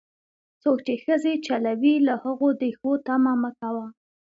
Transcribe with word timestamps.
څوک 0.61 0.77
چې 0.87 0.93
ښځې 1.03 1.33
چلوي، 1.45 1.95
له 2.07 2.13
هغو 2.23 2.49
د 2.61 2.63
ښو 2.77 2.91
تمه 3.05 3.33
مه 3.41 3.51
کوه. 3.59 3.87